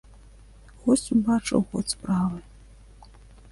[0.85, 2.39] Госць убачыў ход справы.